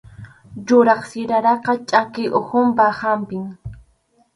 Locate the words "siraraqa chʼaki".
1.09-2.23